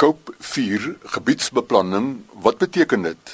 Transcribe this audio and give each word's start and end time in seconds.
Koop 0.00 0.30
4 0.40 0.94
gebiedsbeplanning, 1.12 2.22
wat 2.40 2.56
beteken 2.62 3.02
dit? 3.04 3.32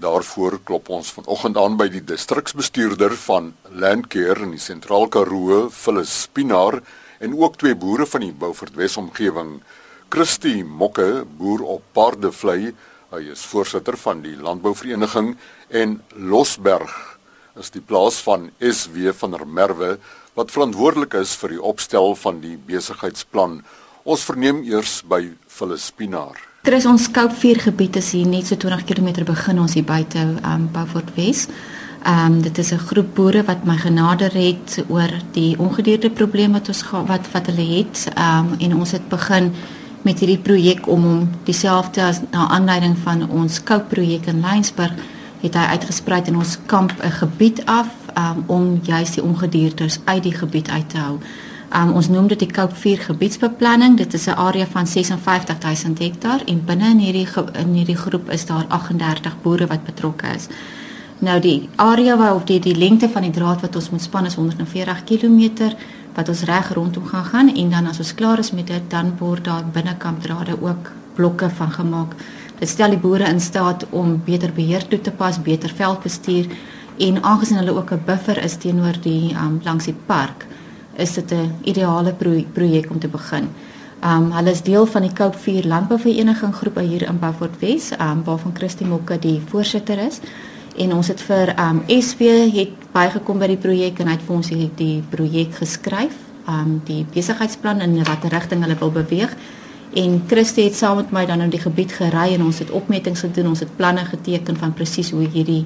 Daarvoor 0.00 0.54
klop 0.64 0.88
ons 0.88 1.10
vanoggend 1.12 1.58
aan 1.60 1.76
by 1.76 1.90
die 1.92 2.00
distriksbestuurder 2.08 3.12
van 3.26 3.50
Landcare 3.68 4.46
in 4.46 4.54
die 4.54 4.62
Sentraal 4.64 5.10
Karoo, 5.12 5.66
Phyllis 5.68 6.14
Spinaar, 6.22 6.78
en 7.20 7.36
ook 7.36 7.60
twee 7.60 7.76
boere 7.76 8.08
van 8.08 8.24
die 8.24 8.32
Beaufort 8.32 8.80
Wes 8.80 8.96
omgewing, 8.96 9.58
Christie 10.08 10.64
Mokke, 10.64 11.26
boer 11.36 11.68
op 11.76 11.84
Paardevlei, 11.92 12.72
hy 13.12 13.22
is 13.36 13.44
voorsitter 13.52 14.00
van 14.00 14.24
die 14.24 14.38
landbouvereniging 14.40 15.34
en 15.68 15.98
Losberg 16.16 16.96
is 17.60 17.76
die 17.76 17.84
plaas 17.84 18.24
van 18.24 18.54
SW 18.56 19.12
van 19.20 19.36
der 19.36 19.44
Merwe 19.44 19.98
wat 20.32 20.56
verantwoordelik 20.56 21.20
is 21.20 21.36
vir 21.36 21.58
die 21.58 21.66
opstel 21.74 22.16
van 22.24 22.40
die 22.40 22.56
besigheidsplan. 22.56 23.60
Ons 24.06 24.22
verneem 24.22 24.60
eers 24.62 25.00
by 25.02 25.32
Phyllis 25.50 25.88
Spinaar. 25.90 26.38
Dit 26.62 26.74
is 26.76 26.84
ons 26.86 27.08
4 27.10 27.58
gebied 27.64 27.96
is 27.98 28.12
hier 28.14 28.26
net 28.26 28.46
so 28.46 28.54
20 28.54 28.84
km 28.86 29.24
begin 29.26 29.58
ons 29.58 29.72
hier 29.74 29.86
buite 29.86 30.20
um 30.46 30.68
Beaufort 30.70 31.10
Wes. 31.16 31.48
Um 32.06 32.40
dit 32.42 32.58
is 32.58 32.70
'n 32.72 32.78
groep 32.78 33.14
boere 33.14 33.42
wat 33.42 33.64
my 33.64 33.76
genader 33.76 34.30
het 34.30 34.84
oor 34.88 35.10
die 35.32 35.58
ongedierte 35.58 36.10
probleem 36.10 36.52
wat 36.52 36.68
ons 36.68 36.84
wat 36.90 37.26
wat 37.32 37.46
hulle 37.46 37.66
het. 37.78 38.06
Um 38.14 38.54
en 38.58 38.76
ons 38.76 38.90
het 38.90 39.08
begin 39.08 39.52
met 40.02 40.18
hierdie 40.18 40.42
projek 40.42 40.86
om 40.86 41.02
hom 41.02 41.30
dieselfde 41.44 42.02
as 42.02 42.20
na 42.30 42.48
aanleiding 42.48 42.96
van 42.98 43.30
ons 43.30 43.54
scope 43.54 43.94
projek 43.94 44.26
in 44.26 44.40
Lensburg 44.40 44.92
het 45.42 45.54
hy 45.54 45.66
uitgesprei 45.74 46.22
in 46.26 46.36
ons 46.36 46.58
kamp 46.66 46.92
'n 47.02 47.10
gebied 47.10 47.66
af 47.66 47.88
um 48.14 48.44
om 48.46 48.80
juist 48.82 49.14
die 49.14 49.24
ongediertes 49.24 49.98
uit 50.04 50.22
die 50.22 50.34
gebied 50.34 50.70
uit 50.70 50.90
te 50.90 50.98
hou. 50.98 51.18
Um, 51.74 51.96
ons 51.98 52.06
noem 52.08 52.28
dit 52.30 52.38
die 52.38 52.46
Cape 52.46 52.74
4 52.78 53.00
gebiedsbeplanning. 53.08 53.96
Dit 53.98 54.14
is 54.14 54.26
'n 54.26 54.38
area 54.38 54.66
van 54.66 54.86
56000 54.86 55.98
hektaar 55.98 56.42
en 56.46 56.64
binne 56.64 56.90
in 56.90 56.98
hierdie 56.98 57.28
in 57.52 57.74
hierdie 57.74 57.96
groep 57.96 58.30
is 58.30 58.46
daar 58.46 58.64
38 58.68 59.42
boere 59.42 59.66
wat 59.66 59.84
betrokke 59.84 60.26
is. 60.34 60.46
Nou 61.18 61.40
die 61.40 61.68
area 61.76 62.16
waar 62.16 62.34
of 62.34 62.44
die 62.44 62.60
die 62.60 62.76
lengte 62.76 63.08
van 63.08 63.22
die 63.22 63.30
draad 63.30 63.60
wat 63.60 63.76
ons 63.76 63.90
moet 63.90 64.02
span 64.02 64.26
is 64.26 64.34
140 64.34 65.04
km 65.04 65.74
wat 66.14 66.28
ons 66.28 66.42
reg 66.42 66.72
rondom 66.72 67.04
gaan 67.04 67.24
gaan 67.24 67.54
en 67.54 67.70
dan 67.70 67.86
as 67.86 67.98
ons 67.98 68.14
klaar 68.14 68.38
is 68.38 68.52
met 68.52 68.66
dit 68.66 68.90
dan 68.90 69.12
word 69.18 69.44
daar 69.44 69.64
binnekant 69.72 70.22
drade 70.22 70.62
ook 70.62 70.92
blokke 71.14 71.50
van 71.50 71.70
gemaak. 71.70 72.14
Dit 72.58 72.68
stel 72.68 72.90
die 72.90 72.98
boere 72.98 73.28
in 73.28 73.40
staat 73.40 73.86
om 73.90 74.22
beter 74.24 74.52
beheer 74.52 74.88
toe 74.88 75.00
te 75.00 75.10
pas, 75.10 75.42
beter 75.42 75.72
veldbestuur 75.74 76.46
en 76.98 77.22
aangesien 77.22 77.56
hulle 77.56 77.76
ook 77.76 77.92
'n 77.92 78.02
buffer 78.04 78.44
is 78.44 78.56
teenoor 78.56 78.94
die 79.00 79.34
um, 79.34 79.60
langs 79.64 79.84
die 79.84 79.96
park 80.06 80.45
is 80.96 81.14
dit 81.14 81.32
'n 81.32 81.52
ideale 81.64 82.12
pro 82.12 82.44
projek 82.52 82.90
om 82.90 82.98
te 82.98 83.08
begin. 83.08 83.48
Um 84.04 84.32
hulle 84.32 84.50
is 84.50 84.62
deel 84.62 84.86
van 84.86 85.02
die 85.02 85.10
4 85.30 85.66
Landbouvereniging 85.66 86.54
groep 86.54 86.78
hier 86.78 87.08
in 87.08 87.18
Beaufort 87.18 87.58
Wes, 87.60 87.90
um 87.98 88.24
waarvan 88.24 88.54
Christy 88.54 88.84
Mokke 88.84 89.18
die 89.18 89.40
voorsitter 89.46 89.98
is. 89.98 90.20
En 90.76 90.92
ons 90.92 91.08
het 91.08 91.20
vir 91.20 91.54
um 91.58 91.82
SW 92.00 92.20
het 92.52 92.92
bygekom 92.92 93.38
by 93.38 93.46
die 93.46 93.56
projek 93.56 93.98
en 93.98 94.06
hy 94.06 94.12
het 94.12 94.26
vir 94.26 94.36
ons 94.36 94.48
die, 94.48 94.70
die 94.76 95.02
projek 95.10 95.54
geskryf, 95.54 96.14
um 96.48 96.80
die 96.84 97.06
besigheidsplan 97.14 97.80
in 97.80 98.04
watter 98.04 98.30
rigting 98.30 98.62
hulle 98.62 98.76
wil 98.78 98.90
beweeg. 98.90 99.36
En 99.94 100.22
Christy 100.26 100.62
het 100.62 100.74
saam 100.74 100.96
met 100.96 101.12
my 101.12 101.26
dan 101.26 101.40
in 101.40 101.50
die 101.50 101.60
gebied 101.60 101.92
gery 101.92 102.34
en 102.34 102.42
ons 102.42 102.58
het 102.58 102.70
opmetings 102.70 103.20
gedoen, 103.20 103.46
ons 103.48 103.60
het 103.60 103.76
planne 103.76 104.04
geteken 104.04 104.56
van 104.56 104.74
presies 104.74 105.10
hoe 105.10 105.24
hierdie 105.24 105.64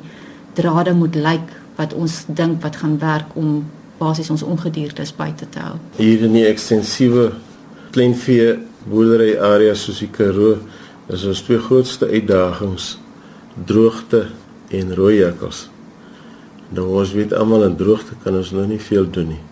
drade 0.54 0.94
moet 0.94 1.14
lyk 1.14 1.50
wat 1.76 1.94
ons 1.94 2.24
dink 2.26 2.62
wat 2.62 2.76
gaan 2.76 2.98
werk 2.98 3.34
om 3.34 3.64
basies 4.00 4.30
ons 4.32 4.42
ongediertes 4.42 5.12
buite 5.16 5.48
te 5.52 5.62
hou. 5.62 5.76
Hier 6.00 6.24
in 6.26 6.34
die 6.38 6.46
ekstensiewe 6.48 7.30
kleinvee 7.94 8.56
boerdery 8.88 9.34
area 9.36 9.74
soos 9.76 10.00
die 10.00 10.10
Karoo 10.12 10.56
is 11.12 11.26
ons 11.28 11.42
twee 11.44 11.60
grootste 11.60 12.08
uitdagings 12.08 12.94
droogte 13.66 14.26
en 14.70 14.94
rooi 14.96 15.18
jakkals. 15.20 15.66
Nou 16.70 16.86
ons 17.00 17.12
weet 17.16 17.34
almal 17.34 17.66
in 17.66 17.76
droogte 17.78 18.16
kan 18.24 18.36
ons 18.38 18.52
nou 18.54 18.66
nie 18.70 18.80
veel 18.80 19.08
doen 19.10 19.34
nie. 19.34 19.42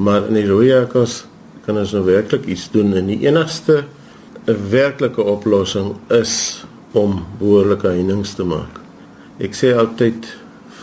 Maar 0.00 0.30
in 0.30 0.38
die 0.38 0.46
rooi 0.48 0.70
jakkals 0.70 1.22
kan 1.66 1.76
ons 1.76 1.92
nou 1.92 2.04
werklik 2.06 2.48
iets 2.48 2.68
doen 2.72 2.94
en 2.96 3.10
die 3.10 3.20
enigste 3.26 3.84
'n 4.48 4.70
werklike 4.70 5.22
oplossing 5.22 5.94
is 6.08 6.64
om 6.92 7.24
behoorlike 7.38 7.86
heininge 7.86 8.34
te 8.34 8.44
maak. 8.44 8.80
Ek 9.38 9.52
sê 9.52 9.74
altyd 9.76 10.24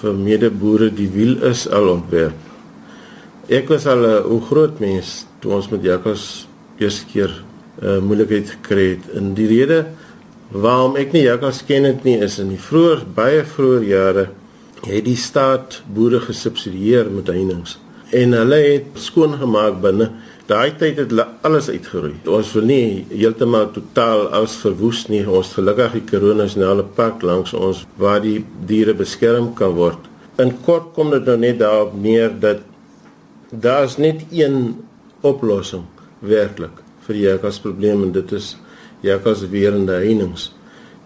vir 0.02 0.14
medeboere 0.14 0.94
die 0.94 1.09
wiel 1.09 1.41
is 1.44 1.68
al 1.68 1.90
ontwerp. 1.90 2.38
Ek 3.46 3.68
was 3.70 3.86
al 3.86 4.02
'n 4.02 4.26
uh, 4.26 4.42
groot 4.42 4.80
mens 4.80 5.26
toe 5.40 5.52
ons 5.54 5.70
met 5.70 5.84
Jakkals 5.84 6.48
eerste 6.82 7.06
keer 7.06 7.30
'n 7.30 7.86
uh, 7.86 8.00
moeilikheid 8.02 8.50
gekry 8.50 8.98
het. 8.98 9.06
In 9.14 9.34
die 9.34 9.48
rede 9.48 9.86
waarom 10.50 10.96
ek 10.96 11.12
nie 11.14 11.22
Jakkals 11.22 11.62
ken 11.66 11.84
het 11.84 12.04
nie 12.04 12.18
is 12.18 12.40
in 12.40 12.50
die 12.50 12.58
vroeë 12.58 13.06
baie 13.14 13.44
vroeë 13.44 13.86
jare 13.86 14.30
het 14.88 15.06
die 15.06 15.16
staat 15.16 15.84
boere 15.94 16.20
gesubsidieer 16.20 17.06
met 17.12 17.28
heininge 17.28 17.78
en 18.12 18.34
hulle 18.34 18.56
het 18.56 18.86
skoon 18.96 19.38
gemaak 19.38 19.82
binne 19.82 20.12
daai 20.48 20.74
tyd 20.78 20.98
het 20.98 21.10
hulle 21.10 21.28
alles 21.42 21.70
uitgeroei. 21.70 22.16
Ons 22.26 22.54
wil 22.54 22.66
nie 22.66 23.06
heeltemal 23.10 23.72
totaal 23.74 24.28
alles 24.34 24.58
verwoes 24.58 25.08
nie. 25.08 25.22
Ons 25.28 25.54
gelukkig 25.54 25.92
die 26.00 26.06
Karoo 26.10 26.34
Nasionale 26.34 26.84
Park 26.84 27.22
langs 27.22 27.54
ons 27.54 27.86
waar 27.98 28.22
die 28.22 28.44
diere 28.66 28.94
beskerm 28.94 29.54
kan 29.54 29.74
word. 29.78 30.00
In 30.38 30.52
kort 30.66 30.94
kom 30.94 31.12
dit 31.12 31.26
nou 31.26 31.38
net 31.38 31.60
daarop 31.60 31.94
neer 31.94 32.34
dat 32.40 32.62
daar's 33.50 33.98
net 33.98 34.26
een 34.32 34.86
oplossing 35.22 35.84
werklik 36.20 36.82
vir 37.06 37.14
die 37.14 37.26
jakkals 37.28 37.60
probleem 37.60 38.04
en 38.04 38.12
dit 38.12 38.32
is 38.32 38.56
jakkals 39.06 39.46
weerende 39.50 39.94
heininge. 40.02 40.50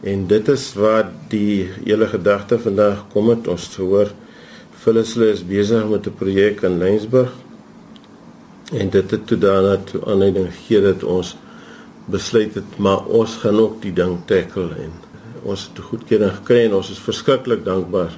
En 0.01 0.27
dit 0.27 0.47
is 0.47 0.73
waar 0.79 1.09
die 1.27 1.67
hele 1.83 2.07
gedagte 2.07 2.59
vandag 2.59 3.05
kom 3.11 3.29
het 3.29 3.47
ons 3.47 3.75
hoor 3.75 4.13
Phyllisle 4.79 5.27
is 5.33 5.41
besig 5.43 5.87
met 5.91 6.07
'n 6.07 6.15
projek 6.15 6.61
in 6.61 6.77
Lensburg. 6.77 7.31
En 8.71 8.89
dit 8.89 9.11
het 9.11 9.27
toe 9.27 9.37
daarna 9.37 9.77
toe 9.77 10.05
aanleiding 10.05 10.47
gegee 10.53 10.81
dat 10.81 11.03
ons 11.03 11.35
besluit 12.05 12.53
het 12.53 12.77
maar 12.77 13.05
ons 13.05 13.35
gaan 13.35 13.59
ook 13.59 13.81
die 13.81 13.93
ding 13.93 14.17
tackle 14.25 14.69
en 14.75 14.91
ons 15.43 15.69
het 15.69 15.83
goedkeuring 15.83 16.31
gekry 16.31 16.65
en 16.65 16.73
ons 16.73 16.89
is 16.89 16.99
verskriklik 16.99 17.65
dankbaar. 17.65 18.17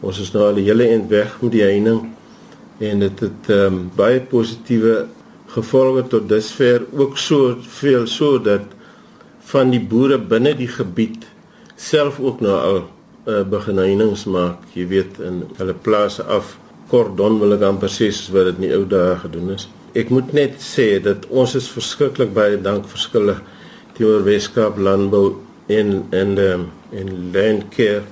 Ons 0.00 0.20
is 0.20 0.32
nou 0.32 0.46
al 0.46 0.54
die 0.54 0.64
hele 0.64 0.88
eind 0.88 1.08
weg 1.10 1.36
met 1.40 1.52
die 1.52 1.62
heining 1.62 2.00
en 2.78 3.00
dit 3.04 3.20
het 3.20 3.48
ehm 3.50 3.74
um, 3.74 3.78
baie 3.96 4.20
positiewe 4.20 5.06
gevolge 5.48 6.04
tot 6.12 6.28
dusver 6.28 6.84
ook 6.92 7.18
so 7.18 7.56
veel 7.80 8.06
sodat 8.06 8.66
van 9.50 9.70
die 9.72 9.80
boere 9.80 10.18
binne 10.18 10.54
die 10.56 10.68
gebied 10.68 11.26
self 11.76 12.20
ook 12.20 12.40
nou 12.44 12.56
al 12.58 12.80
uh, 13.28 13.42
begin 13.48 13.78
heininge 13.78 14.30
maak. 14.30 14.66
Jy 14.74 14.86
weet 14.90 15.20
in 15.24 15.42
hulle 15.56 15.74
plase 15.74 16.22
af 16.22 16.56
kordon 16.90 17.38
wil 17.40 17.56
ek 17.56 17.64
amper 17.68 17.92
sê 17.92 18.10
soos 18.12 18.32
wat 18.34 18.50
dit 18.50 18.60
in 18.60 18.66
die 18.68 18.74
ou 18.76 18.84
dae 18.88 19.16
gedoen 19.24 19.54
is. 19.56 19.68
Ek 19.98 20.12
moet 20.14 20.32
net 20.36 20.60
sê 20.62 20.98
dat 21.02 21.26
ons 21.30 21.54
is 21.58 21.70
verskriklik 21.72 22.34
baie 22.36 22.60
dank 22.60 22.88
verskillig 22.88 23.40
teenoor 23.96 24.24
Weskaap 24.26 24.78
landbou 24.78 25.38
en 25.68 26.04
en 26.12 26.38
um, 26.44 26.68
en 26.92 27.10
landcare 27.34 28.04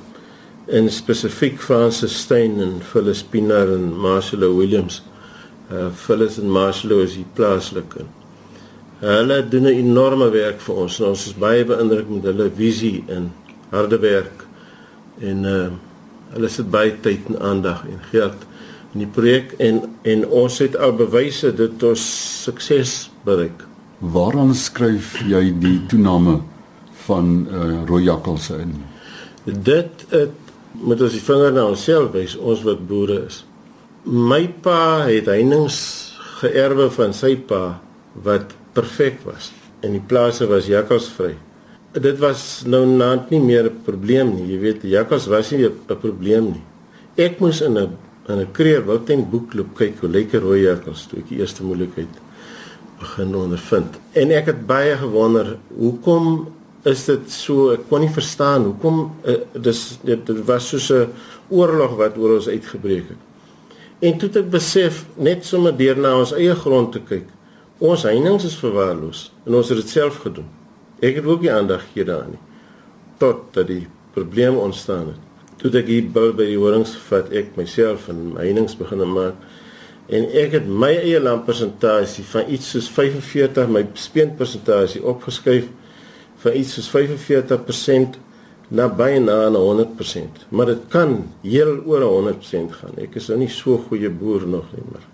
en 0.67 0.89
spesifiek 0.91 1.61
Francis 1.63 2.15
Stein 2.23 2.61
en 2.61 2.81
Phyllis 2.83 3.23
Pinaar 3.23 3.69
en 3.71 3.93
Marcelo 3.95 4.57
Williams. 4.57 5.03
Uh 5.71 5.91
Phyllis 5.95 6.39
en 6.39 6.51
Marcelo 6.51 7.01
is 7.03 7.15
die 7.15 7.27
plaaslike. 7.35 8.07
Hulle 9.01 9.49
doen 9.49 9.63
'n 9.63 9.79
enorme 9.87 10.31
werk 10.31 10.61
vir 10.61 10.75
ons. 10.75 11.01
Ons 11.01 11.27
is 11.27 11.35
baie 11.35 11.65
beïndruk 11.65 12.09
met 12.09 12.23
hulle 12.23 12.51
visie 12.57 13.05
en 13.07 13.33
harde 13.71 13.99
werk. 13.99 14.47
En 15.21 15.45
uh 15.45 15.69
hulle 16.35 16.49
sit 16.49 16.71
baie 16.71 16.95
tyd 17.01 17.29
en 17.29 17.41
aandag 17.41 17.85
en 17.87 18.01
geld 18.11 18.47
in 18.93 18.99
die 18.99 19.13
projek 19.15 19.53
en 19.59 19.83
en 20.03 20.27
ons 20.27 20.59
het 20.59 20.77
al 20.77 20.93
bewyse 20.93 21.55
dat 21.55 21.83
ons 21.83 22.03
sukses 22.43 23.11
bereik. 23.25 23.63
Waaraan 23.99 24.55
skryf 24.55 25.23
jy 25.29 25.55
die 25.61 25.87
toename 25.87 26.41
van 27.07 27.47
uh 27.51 27.87
rooi 27.87 28.03
jakkalse 28.05 28.59
in? 28.59 28.75
Dit 29.45 30.07
het 30.11 30.46
moet 30.81 31.01
ons 31.01 31.13
die 31.13 31.23
vinger 31.23 31.53
na 31.53 31.67
onsself 31.71 32.13
wys, 32.13 32.37
ons 32.37 32.63
wat 32.67 32.83
boere 32.89 33.27
is. 33.27 33.45
My 34.05 34.47
pa 34.63 35.07
het 35.09 35.27
heininge 35.31 35.73
geërwe 36.41 36.91
van 36.95 37.15
sy 37.17 37.35
pa 37.49 37.79
wat 38.25 38.55
perfek 38.77 39.23
was 39.25 39.51
en 39.85 39.97
die 39.97 40.05
plase 40.05 40.47
was 40.51 40.69
jakkalsvry. 40.71 41.35
Dit 41.97 42.19
was 42.21 42.65
nou 42.69 42.85
naand 42.87 43.31
nie 43.31 43.41
meer 43.41 43.65
'n 43.71 43.83
probleem 43.85 44.35
nie. 44.37 44.53
Jy 44.53 44.59
weet, 44.61 44.83
jakkals 44.83 45.27
was 45.27 45.51
nie 45.51 45.65
'n 45.65 46.01
probleem 46.01 46.45
nie. 46.53 46.65
Ek 47.17 47.41
moes 47.41 47.61
in 47.61 47.79
'n 47.79 47.97
in 48.29 48.39
'n 48.41 48.53
kreer 48.53 48.85
Wouter 48.85 49.23
boekloop 49.23 49.75
kyk 49.75 50.01
hoe 50.01 50.09
lekker 50.09 50.41
rooi 50.41 50.63
jakkals 50.63 51.07
toe 51.07 51.19
ek 51.19 51.29
die 51.29 51.39
eerste 51.39 51.63
moeilikheid 51.63 52.09
begin 52.99 53.35
ondervind. 53.35 53.99
En 54.13 54.31
ek 54.31 54.47
het 54.47 54.67
baie 54.67 54.97
gewonder 54.97 55.59
hoekom 55.79 56.49
is 56.87 57.05
dit 57.09 57.31
so 57.33 57.73
ek 57.75 57.87
kon 57.91 58.03
nie 58.05 58.13
verstaan 58.13 58.69
hoekom 58.69 59.01
uh, 59.27 59.39
dis 59.53 59.81
dit, 60.07 60.21
dit 60.27 60.43
was 60.49 60.69
soos 60.71 60.91
'n 60.93 61.09
oorlog 61.51 61.97
wat 61.99 62.19
oor 62.19 62.37
ons 62.39 62.49
uitgebreek 62.49 63.09
het. 63.09 63.23
En 64.01 64.19
toe 64.19 64.31
ek 64.43 64.51
besef 64.51 65.05
net 65.17 65.45
sommer 65.45 65.77
deur 65.77 65.97
na 65.97 66.17
ons 66.19 66.33
eie 66.33 66.55
grond 66.55 66.93
te 66.93 67.01
kyk. 67.01 67.27
Ons 67.79 68.03
heininge 68.03 68.45
is 68.47 68.57
verwaarloos 68.57 69.33
en 69.47 69.55
ons 69.55 69.69
het 69.69 69.79
dit 69.79 69.89
self 69.89 70.21
gedoen. 70.25 70.49
Ek 71.01 71.15
het 71.17 71.25
ook 71.25 71.41
nie 71.41 71.53
aandag 71.53 71.83
gegee 71.89 72.05
daaraan 72.05 72.37
nie. 72.37 72.45
Tot 73.19 73.53
dat 73.53 73.67
die 73.67 73.87
probleem 74.13 74.57
ontstaan 74.57 75.07
het. 75.07 75.21
Toe 75.57 75.71
ek 75.79 75.87
hier 75.87 76.09
by 76.13 76.33
die 76.45 76.59
horings 76.59 76.97
vat 77.09 77.33
ek 77.33 77.57
myself 77.57 78.09
en 78.09 78.35
my 78.35 78.45
heininge 78.45 78.77
begin 78.79 79.05
maak 79.13 79.35
en 80.07 80.29
ek 80.39 80.53
het 80.55 80.67
my 80.71 80.93
eie 81.01 81.19
landpersentasie 81.19 82.25
van 82.31 82.51
iets 82.53 82.71
soos 82.75 82.87
45 82.95 83.71
my 83.75 83.83
speenpersentasie 83.99 85.03
opgeskryf 85.03 85.67
van 86.47 86.55
iets 86.55 86.77
soos 86.79 86.89
45% 86.95 88.21
na 88.69 88.87
byna 88.89 89.49
na 89.51 89.59
100%. 89.59 90.47
Maar 90.49 90.67
dit 90.67 90.87
kan 90.89 91.19
heel 91.43 91.83
oor 91.87 92.07
100% 92.07 92.79
gaan. 92.79 92.95
Ek 93.03 93.19
is 93.19 93.29
nou 93.31 93.41
nie 93.43 93.51
so 93.51 93.79
goeie 93.89 94.11
boer 94.11 94.47
nog 94.47 94.71
nie, 94.75 94.87
maar 94.93 95.05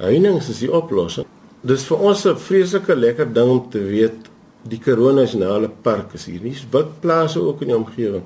heininge 0.00 0.40
is 0.40 0.62
die 0.62 0.72
oplossing. 0.72 1.28
Dis 1.60 1.84
vir 1.84 1.98
ons 2.08 2.24
'n 2.26 2.36
vreeslike 2.36 2.94
lekker 2.96 3.32
ding 3.32 3.50
om 3.50 3.70
te 3.70 3.78
weet 3.78 4.30
die 4.68 4.78
Karoo 4.78 5.12
Nasionale 5.12 5.68
Park 5.68 6.14
is 6.14 6.24
hier. 6.24 6.40
Dis 6.40 6.66
wildplase 6.70 7.40
ook 7.40 7.60
in 7.60 7.68
die 7.68 7.76
omgewing 7.76 8.24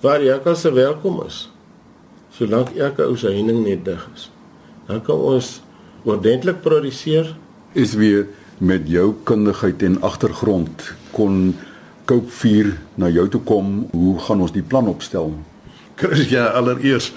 waar 0.00 0.22
jy 0.22 0.38
kan 0.44 0.56
se 0.56 0.72
welkom 0.72 1.22
is. 1.26 1.50
Solank 2.30 2.68
elke 2.76 3.02
ou 3.02 3.16
se 3.16 3.26
heining 3.26 3.64
net 3.64 3.84
dig 3.84 4.08
is. 4.14 4.30
Dan 4.86 5.02
kan 5.02 5.16
ons 5.16 5.62
ordentlik 6.04 6.60
produseer. 6.60 7.36
Is 7.72 7.94
weer 7.94 8.26
met 8.58 8.88
jou 8.88 9.14
kundigheid 9.24 9.82
en 9.82 10.00
agtergrond 10.02 10.94
kon 11.12 11.54
4 12.06 12.72
na 12.94 13.08
jou 13.08 13.28
toe 13.28 13.40
kom. 13.40 13.88
Hoe 13.92 14.18
gaan 14.18 14.40
ons 14.40 14.52
die 14.52 14.62
plan 14.62 14.86
opstel? 14.88 15.34
Chris, 15.96 16.28
ja, 16.28 16.46
allereers 16.46 17.12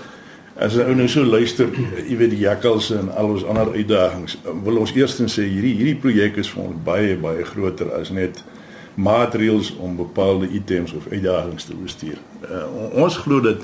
as 0.60 0.76
ou 0.76 0.94
nou 0.96 1.08
so 1.08 1.24
luister, 1.24 1.70
jy 2.04 2.18
weet 2.20 2.34
die 2.34 2.44
jakkals 2.44 2.90
en 2.92 3.10
al 3.16 3.32
ons 3.32 3.46
ander 3.48 3.72
uitdagings, 3.78 4.36
wil 4.66 4.82
ons 4.82 4.92
eerstens 4.98 5.38
sê 5.38 5.46
hierdie 5.48 5.76
hierdie 5.78 6.00
projek 6.04 6.40
is 6.42 6.50
vir 6.52 6.66
ons 6.66 6.82
baie 6.84 7.14
baie 7.20 7.46
groter 7.48 7.94
as 7.96 8.12
net 8.12 8.42
maatreëls 9.00 9.72
om 9.80 9.96
bepaalde 9.96 10.50
items 10.52 10.92
of 10.98 11.08
uitdagings 11.08 11.70
te 11.70 11.78
bestuur. 11.80 12.18
Uh, 12.44 12.66
ons 13.06 13.16
glo 13.24 13.40
dat 13.46 13.64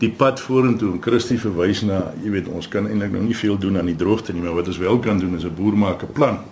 die 0.00 0.10
pad 0.10 0.42
vorentoe 0.42 0.96
en 0.96 1.02
Christie 1.02 1.38
verwys 1.38 1.84
na, 1.86 2.00
jy 2.24 2.34
weet, 2.34 2.50
ons 2.50 2.66
kan 2.70 2.88
eintlik 2.90 3.14
nou 3.14 3.22
nie 3.28 3.38
veel 3.38 3.54
doen 3.60 3.78
aan 3.78 3.92
die 3.92 3.98
droogte 3.98 4.34
nie, 4.34 4.42
maar 4.42 4.58
wat 4.58 4.72
ons 4.72 4.82
wel 4.82 4.98
kan 5.04 5.22
doen 5.22 5.38
is 5.38 5.46
'n 5.46 5.54
boer 5.54 5.78
maak 5.78 6.02
'n 6.02 6.12
plan. 6.12 6.42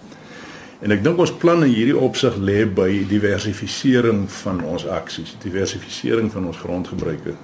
En 0.82 0.90
ek 0.90 1.02
dink 1.04 1.20
ons 1.22 1.32
plan 1.38 1.62
in 1.62 1.70
hierdie 1.70 1.98
opsig 1.98 2.36
lê 2.42 2.64
by 2.66 3.04
diversifisering 3.06 4.24
van 4.42 4.64
ons 4.66 4.86
aksies, 4.90 5.36
diversifisering 5.42 6.30
van 6.32 6.48
ons 6.50 6.58
grondgebruike. 6.58 7.36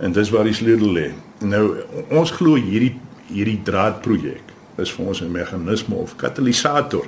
En 0.00 0.14
dis 0.16 0.30
waar 0.32 0.48
die 0.48 0.56
sleutel 0.56 0.94
lê. 0.96 1.08
Nou 1.44 1.64
ons 2.08 2.32
glo 2.38 2.56
hierdie 2.56 2.94
hierdie 3.28 3.58
draadprojek 3.60 4.54
is 4.80 4.92
vir 4.94 5.06
ons 5.06 5.20
'n 5.20 5.30
meganisme 5.30 5.94
of 5.94 6.16
katalisator 6.16 7.04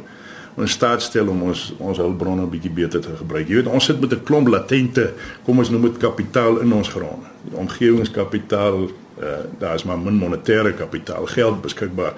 om 0.57 0.67
staat 0.67 1.03
stel 1.03 1.29
om 1.29 1.43
ons 1.43 1.73
ons 1.79 1.99
hulpbronne 1.99 2.43
'n 2.43 2.51
bietjie 2.51 2.71
beter 2.71 3.01
te 3.01 3.17
gebruik. 3.17 3.49
Jy 3.49 3.55
weet 3.55 3.67
ons 3.67 3.85
sit 3.85 4.01
met 4.01 4.13
'n 4.13 4.23
klomp 4.23 4.49
latente, 4.49 5.13
kom 5.45 5.59
ons 5.59 5.71
noem 5.71 5.83
dit 5.83 5.97
kapitaal 5.97 6.59
in 6.59 6.73
ons 6.73 6.89
gronde. 6.89 7.27
Die 7.49 7.57
omgewingskapitaal, 7.57 8.91
uh, 9.21 9.27
daar 9.59 9.75
is 9.75 9.85
maar 9.85 9.99
min 9.99 10.19
monetêre 10.19 10.75
kapitaal, 10.75 11.27
geld 11.27 11.61
beskikbaar. 11.61 12.13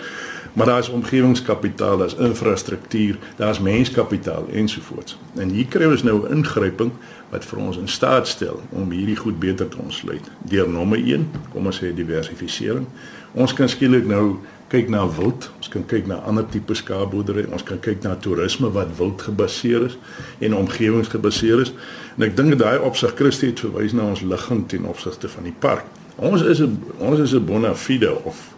Maar 0.53 0.67
daar 0.67 0.79
is 0.79 0.89
omgewingskapitaal, 0.89 1.97
daar 1.97 2.07
is 2.07 2.15
infrastruktuur, 2.15 3.19
daar 3.37 3.51
is 3.51 3.61
menskapitaal 3.61 4.47
ensovoorts. 4.53 5.19
En 5.35 5.49
hier 5.49 5.67
kry 5.67 5.85
ons 5.85 6.03
nou 6.03 6.29
'n 6.29 6.37
ingryping 6.37 6.93
wat 7.31 7.45
vir 7.45 7.59
ons 7.59 7.77
in 7.77 7.89
staat 7.89 8.29
stel 8.29 8.61
om 8.69 8.91
hierdie 8.91 9.17
goed 9.17 9.39
beter 9.39 9.69
te 9.69 9.79
ontsluit. 9.79 10.31
Deur 10.39 10.69
nommer 10.69 10.99
1, 10.99 11.31
kom 11.53 11.67
ons 11.67 11.81
sê 11.81 11.95
diversifisering. 11.95 12.87
Ons 13.33 13.53
kan 13.53 13.69
skielik 13.69 14.05
nou 14.07 14.37
kyk 14.69 14.89
na 14.89 15.07
wild, 15.17 15.51
ons 15.57 15.69
kan 15.69 15.85
kyk 15.87 16.07
na 16.07 16.15
ander 16.15 16.45
tipe 16.49 16.75
skaapboerdery, 16.75 17.47
ons 17.53 17.63
kan 17.63 17.81
kyk 17.81 18.03
na 18.03 18.15
toerisme 18.17 18.71
wat 18.73 18.97
wild 18.97 19.23
gebaseer 19.23 19.85
is 19.89 19.97
en 20.39 20.57
omgewingsgebaseer 20.57 21.61
is. 21.61 21.73
En 22.17 22.23
ek 22.29 22.37
dink 22.37 22.59
daai 22.61 22.79
opsig 22.79 23.13
Christie 23.17 23.49
het 23.49 23.61
verwys 23.61 23.93
na 23.93 24.03
ons 24.03 24.21
ligging 24.21 24.69
ten 24.69 24.85
opsigte 24.85 25.29
van 25.29 25.49
die 25.49 25.57
park. 25.59 25.85
Ons 26.17 26.43
is 26.43 26.61
'n 26.61 26.83
ons 26.99 27.19
is 27.19 27.35
'n 27.35 27.45
bona 27.45 27.75
fide 27.75 28.25
of 28.25 28.55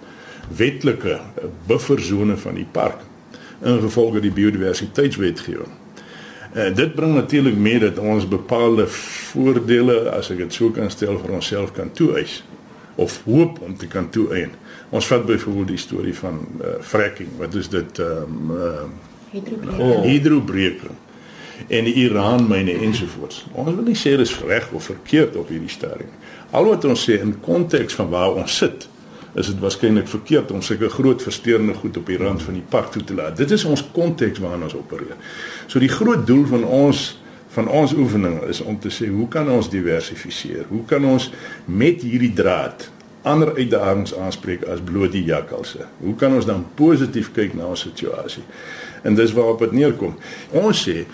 wetlike 0.57 1.21
bufferzone 1.67 2.37
van 2.37 2.55
die 2.55 2.67
park 2.71 3.01
ingevolge 3.63 4.21
die 4.21 4.33
biodiversiteitswetgewing. 4.33 5.73
Eh, 6.53 6.75
dit 6.75 6.95
bring 6.95 7.15
natuurlik 7.15 7.57
mee 7.57 7.79
dat 7.79 7.99
ons 7.99 8.29
bepaalde 8.29 8.87
voordele, 8.87 10.11
as 10.11 10.31
ek 10.31 10.37
dit 10.37 10.53
so 10.53 10.71
kan 10.71 10.91
stel, 10.91 11.19
vir 11.19 11.31
onsself 11.31 11.73
kan 11.73 11.93
toeëis 11.93 12.45
of 12.95 13.23
hoop 13.25 13.61
om 13.61 13.77
te 13.77 13.87
kan 13.87 14.11
toeëien. 14.11 14.51
Ons 14.91 15.07
vat 15.07 15.27
byvoorbeeld 15.27 15.69
die 15.69 15.77
storie 15.77 16.15
van 16.15 16.47
uh, 16.61 16.67
fracking. 16.81 17.29
Wat 17.39 17.55
is 17.55 17.69
dit? 17.69 17.99
Ehm 17.99 18.51
um, 18.51 18.51
uh, 18.51 19.79
oh. 19.79 20.03
hydrobreking 20.03 20.95
en 21.69 21.85
die 21.85 21.95
Iran 22.05 22.49
myne 22.49 22.75
ensovoorts. 22.87 23.45
Ons 23.53 23.75
wil 23.75 23.85
nie 23.87 23.99
sê 23.99 24.17
dit 24.17 24.27
is 24.27 24.35
reg 24.47 24.71
of 24.73 24.91
verkeerd 24.91 25.37
op 25.37 25.49
hierdie 25.53 25.73
stadium. 25.73 26.13
Al 26.55 26.69
wat 26.69 26.85
ons 26.85 27.07
sê 27.09 27.19
in 27.21 27.37
konteks 27.41 27.97
van 27.99 28.11
waar 28.13 28.37
ons 28.39 28.57
sit, 28.57 28.89
is 29.35 29.51
dit 29.51 29.59
waarskynlik 29.59 30.07
verkeerd 30.09 30.53
om 30.55 30.63
sulke 30.63 30.89
groot 30.89 31.23
versteurende 31.23 31.75
goed 31.75 31.97
op 31.99 32.07
die 32.07 32.19
rand 32.21 32.43
van 32.43 32.55
die 32.55 32.67
park 32.71 32.93
toe 32.95 33.03
te 33.05 33.15
laat. 33.15 33.37
Dit 33.37 33.51
is 33.51 33.65
ons 33.67 33.83
konteks 33.93 34.39
waarin 34.43 34.63
ons 34.63 34.77
opereer. 34.79 35.19
So 35.67 35.83
die 35.83 35.91
groot 35.91 36.27
doel 36.27 36.47
van 36.53 36.65
ons 36.65 37.13
van 37.55 37.69
ons 37.71 37.93
oefening 37.95 38.41
is 38.51 38.59
om 38.67 38.79
te 38.83 38.91
sê 38.91 39.07
hoe 39.15 39.29
kan 39.31 39.47
ons 39.51 39.69
diversifiseer? 39.71 40.65
Hoe 40.71 40.83
kan 40.91 41.05
ons 41.07 41.29
met 41.71 42.03
hierdie 42.03 42.33
draad 42.35 42.89
ander 43.23 43.55
uitdagings 43.55 44.15
aanspreek 44.19 44.65
as 44.71 44.83
bloot 44.85 45.15
die 45.15 45.23
jakkalse? 45.29 45.87
Hoe 46.01 46.17
kan 46.19 46.35
ons 46.35 46.49
dan 46.49 46.65
positief 46.75 47.31
kyk 47.37 47.55
na 47.55 47.71
ons 47.71 47.87
situasie? 47.87 48.43
En 49.07 49.15
dis 49.15 49.35
waarop 49.37 49.63
dit 49.67 49.79
neerkom. 49.79 50.17
Ons 50.51 50.83
sê 50.89 51.05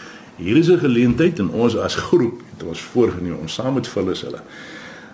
hier 0.40 0.56
is 0.56 0.70
'n 0.70 0.78
geleentheid 0.78 1.38
en 1.38 1.50
ons 1.50 1.76
as 1.76 1.94
groep 1.94 2.42
het 2.52 2.62
ons 2.68 2.80
voorgenem 2.80 3.38
om 3.38 3.48
saam 3.48 3.74
met 3.74 3.88
hulle 3.94 4.14
hulle 4.14 4.42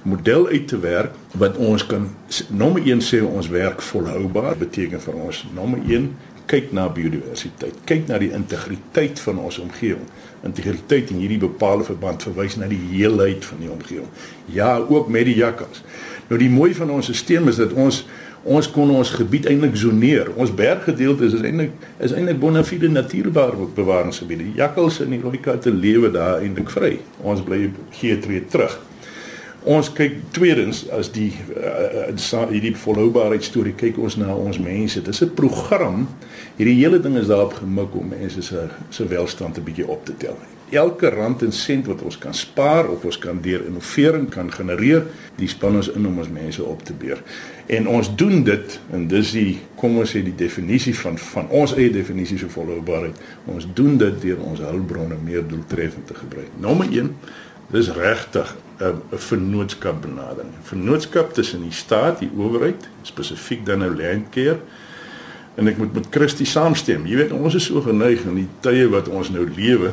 model 0.02 0.49
uit 0.49 0.69
te 0.69 0.78
werk 0.78 1.12
wat 1.34 1.56
ons 1.56 1.87
kan 1.87 2.08
nommer 2.49 2.82
1 2.87 3.02
sê 3.02 3.23
ons 3.23 3.49
werk 3.49 3.82
volhoubaar 3.82 4.56
beteken 4.56 5.00
vir 5.00 5.14
ons 5.14 5.44
nommer 5.55 5.81
1 5.88 6.11
kyk 6.46 6.70
na 6.73 6.87
biodiversiteit 6.88 7.75
kyk 7.84 8.06
na 8.06 8.19
die 8.23 8.31
integriteit 8.31 9.20
van 9.20 9.38
ons 9.38 9.58
omgewing. 9.58 10.05
Integriteit 10.46 11.11
in 11.11 11.19
hierdie 11.25 11.40
bepaalde 11.43 11.88
verband 11.88 12.23
verwys 12.23 12.55
na 12.56 12.69
die 12.70 12.81
heelheid 12.93 13.44
van 13.44 13.64
die 13.64 13.70
omgewing. 13.70 14.08
Ja 14.55 14.76
ook 14.78 15.08
met 15.08 15.26
die 15.26 15.34
jakkals. 15.34 15.82
Nou 16.28 16.38
die 16.38 16.50
mooi 16.50 16.75
van 16.75 16.90
ons 16.90 17.11
stelsel 17.11 17.50
is 17.50 17.58
dat 17.62 17.73
ons 17.73 18.05
ons 18.46 18.70
kon 18.70 18.90
ons 18.94 19.10
gebied 19.19 19.48
eintlik 19.50 19.76
zoneer 19.76 20.31
ons 20.37 20.54
berggedeelte 20.54 21.26
is 21.26 21.38
eintlik 21.43 21.72
is 21.98 22.14
eintlik 22.14 22.38
bonafide 22.43 22.88
natuurbewaringsgebiede 22.88 24.52
jakkals 24.54 25.00
en 25.02 25.10
die 25.10 25.22
rooi 25.22 25.40
katte 25.43 25.72
lewe 25.75 26.10
daar 26.14 26.38
eintlik 26.40 26.70
vry 26.70 26.93
ons 27.22 27.43
bly 27.46 27.70
gee 27.98 28.18
tree 28.23 28.44
terug 28.52 28.78
ons 29.66 29.88
kyk 29.90 30.20
tweedens 30.35 30.85
as 30.94 31.11
die 31.14 31.32
uh, 31.59 32.44
hierdie 32.52 32.75
volhoubaarheid 32.78 33.42
storie 33.42 33.75
kyk 33.75 33.99
ons 33.99 34.14
na 34.20 34.30
ons 34.35 34.61
mense. 34.62 35.00
Dit 35.02 35.14
is 35.14 35.23
'n 35.26 35.35
program. 35.35 36.06
Hierdie 36.56 36.78
hele 36.78 37.00
ding 37.00 37.16
is 37.18 37.26
daarop 37.26 37.59
gemik 37.59 37.94
om 37.94 38.09
mense 38.09 38.42
se 38.42 38.68
se 38.90 39.09
welstand 39.09 39.59
'n 39.59 39.64
bietjie 39.64 39.88
op 39.88 40.04
te 40.04 40.14
tel. 40.16 40.38
Elke 40.70 41.08
rand 41.14 41.42
en 41.42 41.52
sent 41.52 41.87
wat 41.87 42.02
ons 42.02 42.18
kan 42.18 42.35
spaar 42.35 42.88
of 42.90 43.04
ons 43.04 43.18
kan 43.18 43.38
deur 43.42 43.62
innovering 43.66 44.26
kan 44.30 44.50
genereer, 44.52 45.04
dis 45.38 45.54
span 45.54 45.78
ons 45.78 45.90
in 45.92 46.06
om 46.06 46.18
ons 46.18 46.30
mense 46.32 46.62
op 46.64 46.82
te 46.85 46.94
beer. 46.96 47.23
En 47.66 47.87
ons 47.88 48.11
doen 48.16 48.42
dit 48.44 48.78
en 48.92 49.06
dis 49.08 49.32
die 49.37 49.58
kom 49.78 49.99
ons 50.02 50.14
sê 50.16 50.23
die 50.26 50.35
definisie 50.35 50.94
van 50.99 51.18
van 51.23 51.50
ons 51.54 51.76
eie 51.78 51.90
definisie 51.94 52.38
van 52.44 52.54
volhoubaarheid. 52.58 53.20
Ons 53.54 53.68
doen 53.78 53.99
dit 53.99 54.23
deur 54.26 54.42
ons 54.42 54.62
hulpbronne 54.66 55.18
meer 55.25 55.46
doeltreffend 55.46 56.06
te 56.06 56.18
gebruik. 56.18 56.50
Nommer 56.58 56.90
1 56.90 57.14
Dis 57.66 57.88
regtig 57.90 58.56
'n 58.78 59.02
vennootskap 59.11 60.00
benadering. 60.02 60.54
Vennootskap 60.62 61.35
tussen 61.35 61.62
die 61.62 61.73
staat, 61.73 62.18
die 62.18 62.30
owerheid, 62.37 62.88
spesifiek 63.02 63.66
dan 63.66 63.78
nou 63.78 63.90
landcare 63.96 64.58
en 65.54 65.68
ek 65.68 65.76
moet 65.76 65.92
met 65.92 66.06
Christie 66.11 66.46
saamstem. 66.46 67.06
Jy 67.06 67.16
weet 67.16 67.32
ons 67.32 67.54
is 67.54 67.64
so 67.64 67.80
geneig 67.80 68.25
in 68.28 68.35
die 68.35 68.49
tye 68.61 68.88
wat 68.92 69.08
ons 69.08 69.30
nou 69.32 69.46
lewe. 69.56 69.92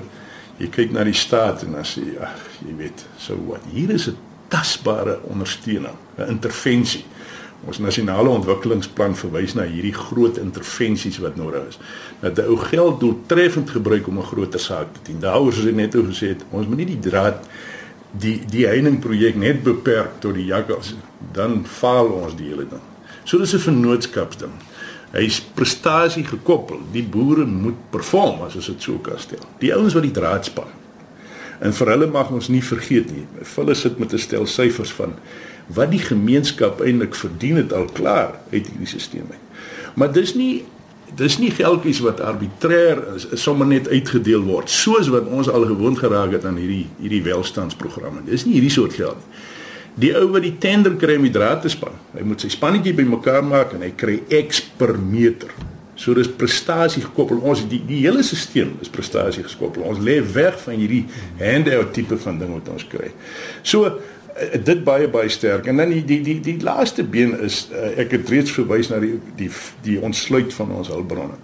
Jy 0.58 0.70
kyk 0.70 0.92
na 0.92 1.04
die 1.04 1.18
staat 1.18 1.64
en 1.64 1.72
dan 1.78 1.88
sê 1.88 2.04
jy, 2.06 2.18
ag, 2.22 2.38
jy 2.62 2.76
weet, 2.78 3.06
so 3.18 3.38
wat. 3.48 3.66
Hier 3.74 3.90
is 3.90 4.08
'n 4.08 4.18
tasbare 4.48 5.20
ondersteuning, 5.24 5.98
'n 6.18 6.30
intervensie. 6.30 7.06
Ons 7.66 7.80
nasionale 7.80 8.30
ontwikkelingsplan 8.30 9.16
verwys 9.16 9.54
na 9.54 9.64
hierdie 9.64 9.94
groot 9.94 10.38
intervensies 10.38 11.18
wat 11.18 11.36
nodig 11.36 11.68
is. 11.68 11.80
Dat 12.20 12.40
ou 12.40 12.58
geld 12.58 13.00
doeltreffend 13.00 13.70
gebruik 13.70 14.08
om 14.08 14.20
'n 14.20 14.24
groter 14.24 14.60
saak 14.60 14.94
te 14.94 15.00
dien. 15.04 15.20
Daaroor 15.20 15.54
soos 15.54 15.66
ek 15.66 15.76
net 15.76 15.96
o 15.96 16.04
gesê 16.04 16.28
het, 16.28 16.44
ons 16.52 16.68
moet 16.68 16.78
nie 16.78 16.86
die 16.86 17.10
draad 17.10 17.48
die 18.12 18.42
die 18.46 18.68
heining 18.68 19.00
projek 19.00 19.36
net 19.36 19.64
beperk 19.64 20.20
tot 20.20 20.36
die 20.36 20.46
jakkals 20.46 20.94
dan 21.34 21.66
faal 21.66 22.08
ons 22.08 22.36
die 22.36 22.52
hele 22.52 22.68
ding. 22.70 22.82
So 23.24 23.38
dis 23.38 23.54
'n 23.54 23.60
vennootskapsding. 23.60 24.52
Hy's 25.14 25.40
prestasie 25.54 26.24
gekoppel. 26.26 26.80
Die 26.94 27.04
boere 27.06 27.46
moet 27.46 27.78
perform 27.94 28.42
as 28.48 28.58
ons 28.58 28.72
dit 28.72 28.82
so 28.82 28.98
kan 29.06 29.20
stel. 29.22 29.44
Die 29.62 29.74
ouens 29.76 29.94
wat 29.94 30.08
die 30.08 30.16
draad 30.16 30.50
span. 30.50 30.72
En 31.64 31.76
vir 31.78 31.92
hulle 31.94 32.10
mag 32.12 32.32
ons 32.34 32.50
nie 32.50 32.64
vergeet 32.66 33.12
nie. 33.14 33.28
Hulle 33.56 33.76
sit 33.78 34.00
met 34.02 34.14
'n 34.14 34.18
stel 34.18 34.46
syfers 34.46 34.92
van 34.92 35.14
wat 35.68 35.92
die 35.92 36.02
gemeenskap 36.02 36.82
eintlik 36.82 37.16
verdien 37.16 37.56
het 37.56 37.74
al 37.74 37.86
klaar 37.86 38.40
uit 38.52 38.68
hierdie 38.68 38.88
stelsel. 38.88 39.38
Maar 39.96 40.12
dis 40.12 40.34
nie 40.36 40.66
dis 41.16 41.38
nie 41.38 41.52
geldjies 41.52 42.00
wat 42.00 42.20
arbitrêr 42.20 43.16
is, 43.16 43.28
is 43.28 43.42
sommer 43.42 43.68
net 43.68 43.88
uitgedeel 43.88 44.42
word 44.42 44.70
soos 44.70 45.08
wat 45.08 45.28
ons 45.30 45.50
al 45.50 45.66
gewoond 45.66 46.00
geraak 46.00 46.32
het 46.32 46.46
aan 46.46 46.58
hierdie 46.58 46.88
hierdie 47.00 47.22
welstandsprogramme. 47.24 48.26
Dis 48.26 48.46
nie 48.46 48.54
hierdie 48.54 48.74
soort 48.74 48.94
geld 48.94 49.18
nie. 49.18 49.53
Die 50.00 50.14
ou 50.18 50.26
wat 50.34 50.46
die 50.46 50.56
tender 50.58 50.96
kry 50.98 51.20
om 51.20 51.28
die 51.28 51.34
draad 51.34 51.62
te 51.62 51.70
span, 51.70 51.94
hy 52.16 52.24
moet 52.26 52.42
sy 52.42 52.50
spannetjie 52.54 52.96
bymekaar 52.98 53.44
maak 53.46 53.76
en 53.78 53.86
hy 53.86 53.92
kry 53.98 54.22
X 54.44 54.64
per 54.80 54.96
meter. 54.98 55.54
So 55.96 56.16
dis 56.18 56.28
prestasie 56.28 57.04
gekoppel. 57.04 57.38
Ons 57.46 57.62
die 57.70 57.80
die 57.86 58.02
hele 58.02 58.24
stelsel 58.26 58.74
is 58.82 58.90
prestasie 58.92 59.46
gekoppel. 59.46 59.86
Ons 59.86 60.02
lê 60.04 60.18
weg 60.34 60.58
van 60.64 60.80
hierdie 60.80 61.04
handout 61.40 61.94
tipe 61.94 62.18
van 62.26 62.42
ding 62.42 62.56
wat 62.56 62.72
ons 62.74 62.88
kry. 62.90 63.12
So 63.62 63.86
uh, 63.86 63.94
dit 64.58 64.84
baie 64.86 65.08
baie 65.14 65.30
sterk 65.30 65.70
en 65.70 65.82
dan 65.82 65.94
die 65.94 66.02
die 66.10 66.22
die 66.26 66.40
die 66.42 66.58
laaste 66.66 67.06
been 67.06 67.38
is 67.46 67.68
uh, 67.72 67.94
ek 68.02 68.18
het 68.18 68.34
reeds 68.34 68.56
verwys 68.56 68.90
na 68.90 69.00
die 69.04 69.20
die 69.38 69.52
die 69.86 70.00
ontsluit 70.02 70.54
van 70.58 70.74
ons 70.80 70.90
hulpbronne. 70.94 71.38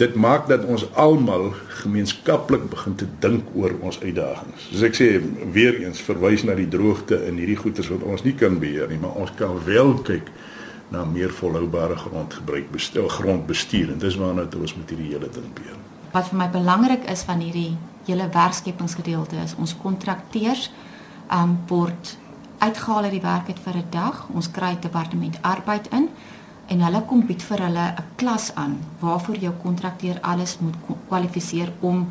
Dit 0.00 0.14
maak 0.16 0.46
dat 0.48 0.62
ons 0.64 0.86
almal 0.96 1.50
gemeenskaplik 1.82 2.62
begin 2.72 2.94
te 2.96 3.06
dink 3.20 3.48
oor 3.54 3.74
ons 3.84 3.98
uitdagings. 4.00 4.68
Soos 4.70 4.84
ek 4.88 4.96
sê 4.96 5.08
weer 5.52 5.76
eens 5.82 6.00
verwys 6.06 6.44
na 6.48 6.54
die 6.56 6.68
droogte 6.72 7.18
in 7.28 7.36
hierdie 7.36 7.58
goeters 7.60 7.90
wat 7.92 8.06
ons 8.08 8.24
nie 8.24 8.32
kan 8.32 8.56
beheer 8.62 8.88
nie, 8.88 8.96
maar 9.02 9.18
ons 9.20 9.34
kan 9.36 9.58
wel 9.66 9.92
kyk 10.06 10.30
na 10.90 11.04
meer 11.04 11.34
volhoubare 11.36 11.98
grondgebruik 12.00 12.72
bestuur 12.72 13.12
grondbestuur 13.12 13.92
en 13.92 14.00
dis 14.00 14.16
waarna 14.16 14.48
ons 14.48 14.74
met 14.78 14.88
hierdie 14.88 15.12
hele 15.12 15.28
ding 15.36 15.52
beheer. 15.58 15.76
Wat 16.14 16.32
vir 16.32 16.40
my 16.40 16.48
belangrik 16.56 17.04
is 17.12 17.26
van 17.28 17.44
hierdie 17.44 17.76
hele 18.08 18.30
werkskepingsgedeelte 18.32 19.36
is 19.44 19.54
ons 19.60 19.76
kontrakteurs 19.84 20.70
um 21.28 21.58
word 21.68 22.16
uitgehaal 22.58 23.04
uit 23.04 23.18
die 23.18 23.26
werk 23.28 23.52
uit 23.52 23.60
vir 23.68 23.76
'n 23.76 23.90
dag. 23.90 24.26
Ons 24.32 24.50
kry 24.50 24.76
departement 24.80 25.36
arbeid 25.42 25.92
in 25.92 26.08
en 26.70 26.82
hulle 26.86 27.02
kom 27.10 27.24
bied 27.26 27.42
vir 27.42 27.62
hulle 27.66 27.86
'n 27.90 28.04
klas 28.16 28.54
aan 28.54 28.78
waarvoor 29.00 29.36
jou 29.36 29.52
kontrakteur 29.62 30.20
alles 30.20 30.58
moet 30.60 30.76
kwalifiseer 31.08 31.72
om 31.80 32.08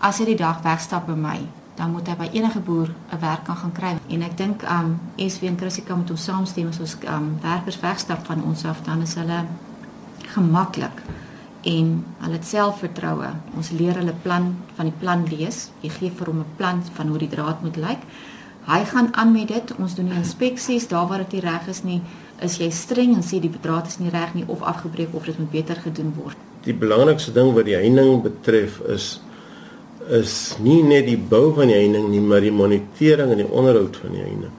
as 0.00 0.18
hy 0.18 0.24
die 0.24 0.36
dag 0.36 0.62
wegstap 0.62 1.06
by 1.06 1.14
my, 1.14 1.40
dan 1.76 1.90
moet 1.90 2.08
hy 2.08 2.16
by 2.16 2.28
enige 2.32 2.60
boer 2.60 2.88
'n 3.12 3.20
werk 3.20 3.44
kan 3.44 3.56
gaan 3.56 3.72
kry. 3.72 3.98
En 4.08 4.22
ek 4.22 4.36
dink 4.36 4.62
um 4.62 5.00
SW 5.16 5.44
en 5.44 5.56
Chrissy 5.56 5.82
kan 5.82 5.98
met 5.98 6.10
ons 6.10 6.24
saamstem 6.24 6.68
as 6.68 6.80
ons 6.80 6.96
um 7.06 7.38
werkers 7.42 7.80
wegstap 7.80 8.26
van 8.26 8.44
ons 8.44 8.64
af 8.64 8.82
dan 8.82 9.02
is 9.02 9.14
hulle 9.14 9.44
gemaklik 10.34 11.02
en 11.62 12.04
hulle 12.18 12.32
het 12.32 12.46
selfvertroue. 12.46 13.30
Ons 13.56 13.70
leer 13.70 13.94
hulle 13.94 14.14
plan 14.22 14.56
van 14.76 14.84
die 14.84 14.98
plan 14.98 15.24
lees. 15.30 15.70
Jy 15.80 15.90
gee 15.90 16.10
vir 16.10 16.26
hom 16.26 16.38
'n 16.38 16.56
plan 16.56 16.82
van 16.94 17.08
hoe 17.08 17.18
die 17.18 17.28
draad 17.28 17.62
moet 17.62 17.76
lyk. 17.76 18.02
Hy 18.66 18.84
gaan 18.84 19.14
aan 19.14 19.32
met 19.32 19.48
dit. 19.48 19.74
Ons 19.78 19.94
doen 19.94 20.08
die 20.08 20.14
inspeksies 20.14 20.88
daar 20.88 21.06
waar 21.06 21.24
dit 21.28 21.42
reg 21.42 21.66
is 21.66 21.82
nie. 21.82 22.02
Is 22.42 22.56
jy 22.58 22.70
streng 22.74 23.12
en 23.14 23.22
sê 23.22 23.38
die 23.42 23.52
bedraad 23.52 23.86
is 23.86 24.00
nie 24.02 24.10
reg 24.10 24.32
nie 24.34 24.46
of 24.50 24.64
afgebreek 24.66 25.12
of 25.14 25.28
dit 25.28 25.38
moet 25.38 25.52
beter 25.52 25.78
gedoen 25.78 26.10
word? 26.16 26.38
Die 26.66 26.74
belangrikste 26.74 27.34
ding 27.36 27.52
wat 27.54 27.68
die 27.68 27.78
heining 27.78 28.22
betref 28.24 28.80
is 28.90 29.20
is 30.10 30.56
nie 30.58 30.80
net 30.82 31.06
die 31.06 31.16
bou 31.16 31.52
van 31.54 31.70
die 31.70 31.76
heining 31.78 32.08
nie, 32.10 32.20
maar 32.20 32.42
die 32.42 32.50
monitering 32.50 33.30
en 33.30 33.38
die 33.38 33.46
onderhoud 33.46 34.00
van 34.02 34.16
die 34.16 34.24
heining. 34.24 34.56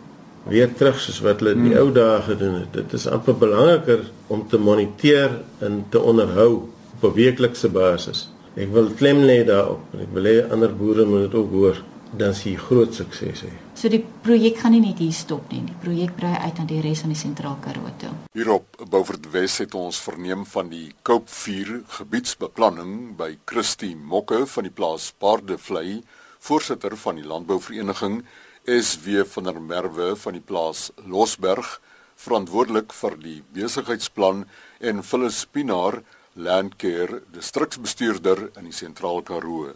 Weer 0.47 0.71
terug 0.79 1.01
soos 1.03 1.19
wat 1.25 1.43
hulle 1.43 1.57
in 1.57 1.65
die 1.67 1.73
hmm. 1.75 1.81
ou 1.83 1.91
dae 1.95 2.21
gedoen 2.29 2.55
het. 2.61 2.69
Dit 2.77 2.95
is 2.95 3.09
amper 3.11 3.35
belangriker 3.41 4.05
om 4.31 4.45
te 4.47 4.59
moniteer 4.59 5.35
en 5.67 5.81
te 5.91 5.99
onderhou 5.99 6.51
op 6.95 7.03
'n 7.03 7.15
weeklikse 7.19 7.67
basis. 7.67 8.29
Ek 8.55 8.71
wil 8.71 8.93
klem 8.95 9.25
lê 9.27 9.43
daarop 9.43 9.81
ek 9.99 10.13
wil 10.15 10.29
hê 10.31 10.37
ander 10.47 10.71
boere 10.71 11.05
moet 11.05 11.27
dit 11.27 11.35
ook 11.35 11.51
hoor 11.51 11.83
dan 12.17 12.33
sien 12.37 12.57
groot 12.57 12.93
sukses 12.93 13.41
hê. 13.45 13.51
So 13.73 13.89
die 13.89 14.03
projek 14.25 14.59
gaan 14.61 14.75
nie 14.75 14.83
net 14.83 15.01
hier 15.01 15.13
stop 15.15 15.49
nie. 15.51 15.63
Die 15.65 15.77
projek 15.81 16.13
brei 16.17 16.33
uit 16.45 16.59
aan 16.61 16.69
die 16.69 16.81
res 16.83 17.01
van 17.03 17.13
die 17.13 17.19
sentraal 17.19 17.57
Karoo 17.63 17.89
toe. 18.01 18.11
Hierop 18.37 18.77
Beaufort 18.91 19.29
Wes 19.33 19.57
het 19.63 19.73
ons 19.77 19.99
verneem 20.05 20.45
van 20.45 20.69
die 20.69 20.93
4 21.03 21.73
gebiedsbeplanning 21.97 23.15
by 23.17 23.33
Christie 23.49 23.95
Mokke 23.95 24.43
van 24.45 24.69
die 24.69 24.73
plaas 24.73 25.11
Paardevlei, 25.17 26.03
voorsitter 26.39 26.97
van 26.97 27.17
die 27.17 27.27
landbouvereniging 27.27 28.21
SW 28.63 29.25
van 29.27 29.49
der 29.49 29.59
Merwe 29.59 30.13
van 30.15 30.37
die 30.37 30.43
plaas 30.43 30.91
Losberg, 31.03 31.79
verantwoordelik 32.15 32.93
vir 32.95 33.17
die 33.19 33.39
besigheidsplan 33.55 34.45
en 34.79 35.03
Phyllis 35.03 35.43
Pinaar 35.51 36.03
Landcare 36.33 37.21
distriksbestuurder 37.33 38.47
in 38.57 38.69
die 38.69 38.73
sentraal 38.73 39.21
Karoo. 39.21 39.73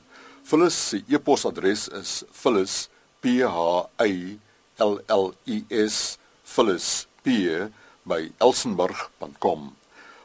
Phyllis 0.48 0.76
se 0.90 0.98
e-posadres 1.12 1.90
is 1.92 2.24
phyllis 2.32 2.88
p 3.20 3.44
h 3.44 3.90
y 4.00 4.40
l 4.80 4.94
l 5.12 5.26
i 5.44 5.58
s 5.70 6.18
phyllis 6.46 7.08
p 7.22 7.34
by 8.08 8.32
elsenburg.com. 8.40 9.76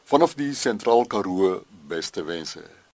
Vanaf 0.06 0.36
die 0.38 0.54
sentraal 0.54 1.08
Karoo 1.10 1.64
beste 1.90 2.22
wense. 2.22 2.62